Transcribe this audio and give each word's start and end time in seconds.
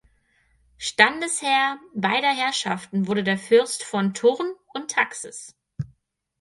Standesherr 0.79 1.79
beider 1.93 2.33
Herrschaften 2.33 3.05
wurde 3.05 3.23
der 3.23 3.37
Fürst 3.37 3.83
von 3.83 4.15
Thurn 4.15 4.51
und 4.73 4.89
Taxis. 4.89 5.53